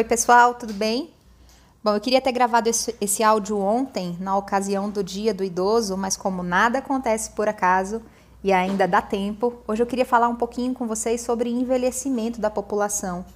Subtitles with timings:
[0.00, 1.10] Oi, pessoal, tudo bem?
[1.84, 5.94] Bom, eu queria ter gravado esse, esse áudio ontem, na ocasião do Dia do Idoso,
[5.94, 8.00] mas como nada acontece por acaso
[8.42, 12.48] e ainda dá tempo, hoje eu queria falar um pouquinho com vocês sobre envelhecimento da
[12.48, 13.26] população,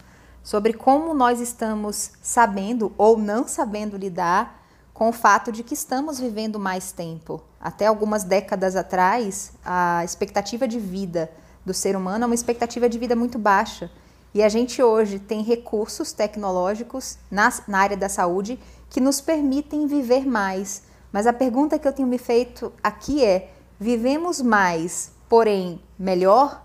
[0.43, 6.19] sobre como nós estamos sabendo ou não sabendo lidar com o fato de que estamos
[6.19, 7.43] vivendo mais tempo.
[7.61, 11.31] Até algumas décadas atrás, a expectativa de vida
[11.62, 13.90] do ser humano é uma expectativa de vida muito baixa.
[14.35, 18.59] E a gente hoje tem recursos tecnológicos na, na área da saúde
[18.91, 20.83] que nos permitem viver mais.
[21.13, 26.65] Mas a pergunta que eu tenho me feito aqui é: vivemos mais, porém melhor?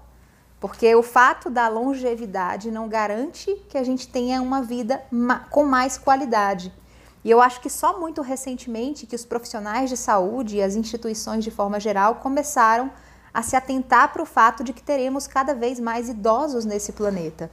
[0.59, 5.01] Porque o fato da longevidade não garante que a gente tenha uma vida
[5.51, 6.73] com mais qualidade.
[7.23, 11.43] E eu acho que só muito recentemente que os profissionais de saúde e as instituições
[11.43, 12.91] de forma geral começaram a
[13.41, 17.49] se atentar para o fato de que teremos cada vez mais idosos nesse planeta.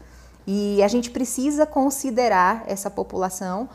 [0.47, 3.69] E a gente precisa considerar essa população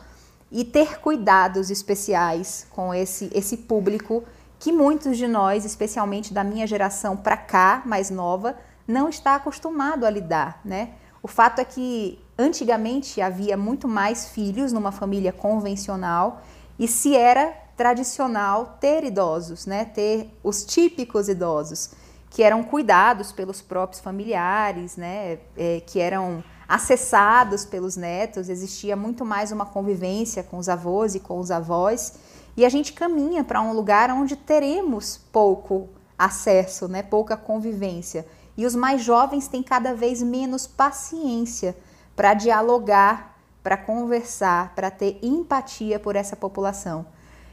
[0.50, 4.24] e ter cuidados especiais com esse, esse público
[4.58, 8.56] que muitos de nós, especialmente da minha geração para cá, mais nova,
[8.86, 10.90] não está acostumado a lidar, né?
[11.22, 16.42] O fato é que antigamente havia muito mais filhos numa família convencional
[16.78, 19.84] e se era tradicional ter idosos, né?
[19.84, 21.90] Ter os típicos idosos
[22.30, 25.38] que eram cuidados pelos próprios familiares, né?
[25.56, 31.20] É, que eram acessados pelos netos, existia muito mais uma convivência com os avós e
[31.20, 32.14] com os avós,
[32.56, 37.02] e a gente caminha para um lugar onde teremos pouco acesso, né?
[37.02, 38.26] Pouca convivência.
[38.56, 41.76] E os mais jovens têm cada vez menos paciência
[42.14, 47.06] para dialogar, para conversar, para ter empatia por essa população.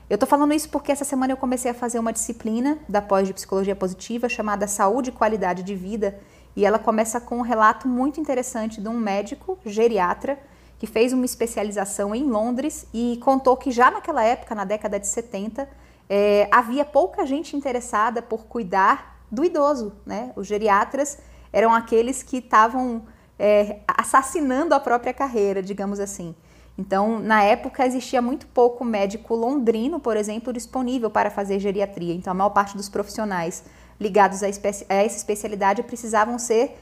[0.10, 3.28] Eu estou falando isso porque essa semana eu comecei a fazer uma disciplina da pós
[3.28, 6.20] de psicologia positiva chamada Saúde e Qualidade de Vida,
[6.56, 10.40] e ela começa com um relato muito interessante de um médico geriatra
[10.80, 15.06] que fez uma especialização em Londres e contou que já naquela época, na década de
[15.06, 15.68] 70, é,
[16.10, 20.32] eh, havia pouca gente interessada por cuidar do idoso, né?
[20.36, 21.20] Os geriatras
[21.54, 23.04] eram aqueles que estavam
[23.38, 26.36] é, assassinando a própria carreira, digamos assim.
[26.80, 32.14] Então, na época, existia muito pouco médico londrino, por exemplo, disponível para fazer geriatria.
[32.14, 33.66] Então, a maior parte dos profissionais
[34.00, 36.80] ligados a, a essa especialidade precisavam ser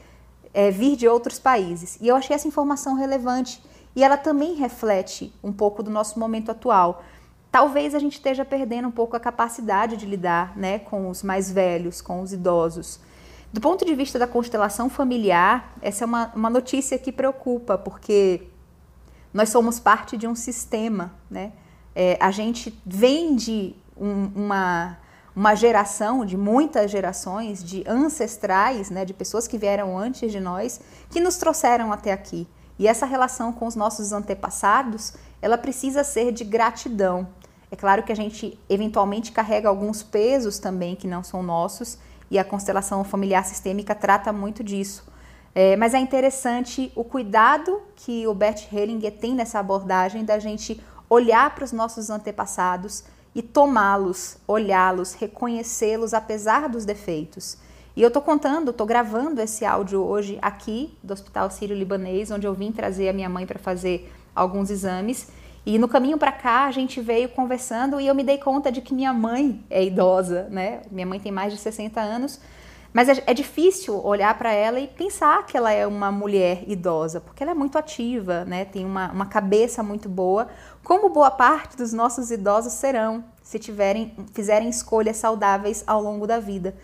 [0.54, 1.98] é, vir de outros países.
[2.00, 3.60] E eu achei essa informação relevante
[3.96, 7.02] e ela também reflete um pouco do nosso momento atual.
[7.50, 11.50] Talvez a gente esteja perdendo um pouco a capacidade de lidar né, com os mais
[11.50, 13.00] velhos, com os idosos.
[13.52, 18.46] Do ponto de vista da constelação familiar, essa é uma, uma notícia que preocupa, porque
[19.38, 21.52] nós somos parte de um sistema, né?
[21.94, 24.98] É, a gente vem de um, uma,
[25.34, 30.80] uma geração, de muitas gerações, de ancestrais, né, de pessoas que vieram antes de nós,
[31.08, 32.48] que nos trouxeram até aqui.
[32.80, 37.28] E essa relação com os nossos antepassados, ela precisa ser de gratidão.
[37.70, 41.96] É claro que a gente eventualmente carrega alguns pesos também que não são nossos,
[42.28, 45.07] e a constelação familiar sistêmica trata muito disso.
[45.60, 50.80] É, mas é interessante o cuidado que o Bert Hellinger tem nessa abordagem da gente
[51.10, 53.02] olhar para os nossos antepassados
[53.34, 57.58] e tomá-los, olhá-los, reconhecê-los apesar dos defeitos.
[57.96, 62.54] E eu estou contando, estou gravando esse áudio hoje aqui do Hospital Sírio-Libanês, onde eu
[62.54, 65.26] vim trazer a minha mãe para fazer alguns exames.
[65.66, 68.80] E no caminho para cá a gente veio conversando e eu me dei conta de
[68.80, 70.82] que minha mãe é idosa, né?
[70.88, 72.38] Minha mãe tem mais de 60 anos,
[72.92, 77.20] mas é, é difícil olhar para ela e pensar que ela é uma mulher idosa,
[77.20, 78.64] porque ela é muito ativa, né?
[78.64, 80.48] tem uma, uma cabeça muito boa,
[80.82, 86.38] como boa parte dos nossos idosos serão, se tiverem, fizerem escolhas saudáveis ao longo da
[86.38, 86.74] vida.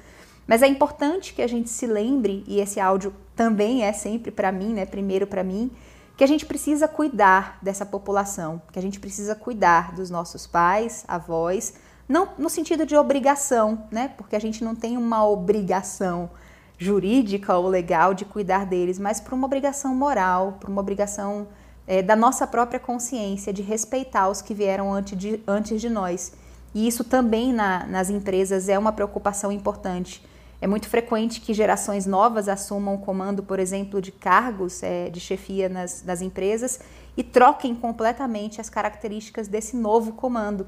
[0.47, 4.53] Mas é importante que a gente se lembre, e esse áudio também é sempre para
[4.53, 4.85] mim, né?
[4.85, 5.71] primeiro para mim,
[6.17, 11.05] que a gente precisa cuidar dessa população, que a gente precisa cuidar dos nossos pais,
[11.09, 11.75] avós,
[12.09, 14.13] não no sentido de obrigação, né?
[14.17, 16.31] Porque a gente não tem uma obrigação
[16.79, 21.47] jurídica ou legal de cuidar deles, mas por uma obrigação moral, por uma obrigação
[21.87, 26.33] é, da nossa própria consciência de respeitar os que vieram antes de, antes de nós.
[26.75, 30.23] E isso também na, nas empresas é uma preocupação importante.
[30.61, 35.21] É muito frequente que gerações novas assumam o comando, por exemplo, de cargos é, de
[35.21, 36.81] chefia nas, nas empresas
[37.17, 40.67] e troquem completamente as características desse novo comando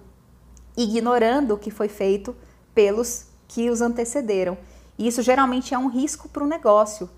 [0.76, 2.36] ignorando o que foi feito
[2.74, 4.58] pelos que os antecederam.
[4.98, 7.08] E isso geralmente é um risco para o negócio.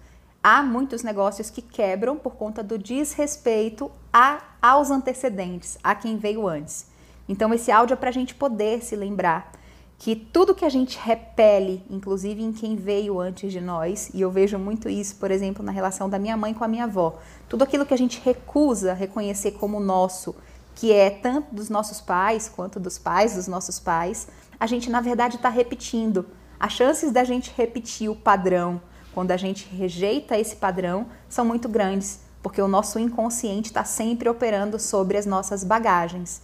[0.43, 6.47] Há muitos negócios que quebram por conta do desrespeito a, aos antecedentes, a quem veio
[6.47, 6.87] antes.
[7.29, 9.53] Então, esse áudio é para a gente poder se lembrar
[9.99, 14.31] que tudo que a gente repele, inclusive em quem veio antes de nós, e eu
[14.31, 17.19] vejo muito isso, por exemplo, na relação da minha mãe com a minha avó,
[17.49, 20.37] tudo aquilo que a gente recusa reconhecer como nosso,
[20.79, 24.29] que é tanto dos nossos pais quanto dos pais dos nossos pais,
[24.61, 26.25] a gente na verdade está repetindo.
[26.59, 28.81] As chances da gente repetir o padrão
[29.13, 34.29] quando a gente rejeita esse padrão são muito grandes, porque o nosso inconsciente está sempre
[34.29, 36.43] operando sobre as nossas bagagens.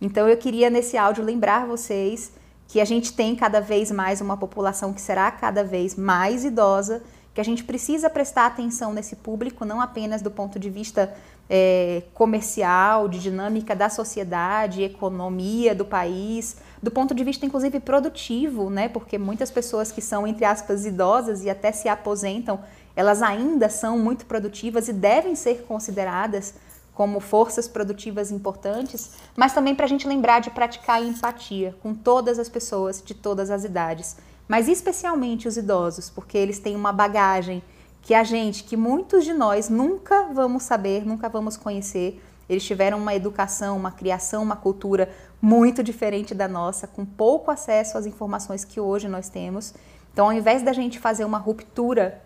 [0.00, 2.32] Então eu queria nesse áudio lembrar vocês
[2.66, 7.04] que a gente tem cada vez mais uma população que será cada vez mais idosa,
[7.36, 11.14] que a gente precisa prestar atenção nesse público, não apenas do ponto de vista
[11.50, 18.70] é, comercial, de dinâmica da sociedade, economia do país, do ponto de vista inclusive produtivo,
[18.70, 18.88] né?
[18.88, 22.58] Porque muitas pessoas que são entre aspas idosas e até se aposentam,
[22.96, 26.54] elas ainda são muito produtivas e devem ser consideradas
[26.94, 32.38] como forças produtivas importantes, mas também para a gente lembrar de praticar empatia com todas
[32.38, 34.16] as pessoas de todas as idades,
[34.48, 37.62] mas especialmente os idosos, porque eles têm uma bagagem
[38.02, 42.22] que a gente, que muitos de nós nunca vamos saber, nunca vamos conhecer.
[42.48, 45.10] Eles tiveram uma educação, uma criação, uma cultura
[45.42, 49.74] muito diferente da nossa, com pouco acesso às informações que hoje nós temos.
[50.12, 52.22] Então, ao invés da gente fazer uma ruptura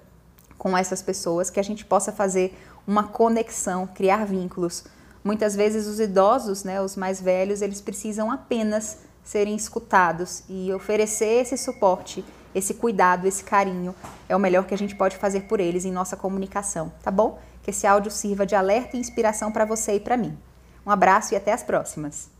[0.58, 2.54] com essas pessoas, que a gente possa fazer
[2.86, 4.84] uma conexão, criar vínculos.
[5.24, 11.42] Muitas vezes os idosos, né, os mais velhos, eles precisam apenas serem escutados e oferecer
[11.42, 12.24] esse suporte,
[12.54, 13.94] esse cuidado, esse carinho
[14.28, 17.38] é o melhor que a gente pode fazer por eles em nossa comunicação, tá bom?
[17.62, 20.36] Que esse áudio sirva de alerta e inspiração para você e para mim.
[20.84, 22.39] Um abraço e até as próximas.